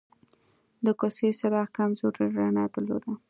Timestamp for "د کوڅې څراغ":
0.85-1.67